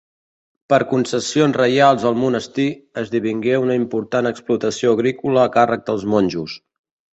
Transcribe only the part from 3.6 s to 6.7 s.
una important explotació agrícola a càrrec dels monjos.